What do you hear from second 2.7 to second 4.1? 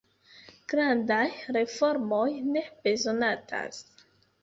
bezonatas.